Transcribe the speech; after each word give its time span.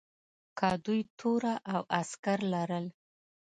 که 0.57 0.69
دوی 0.85 1.01
توره 1.19 1.53
او 1.73 1.81
عسکر 1.99 2.39
لرل. 2.53 2.85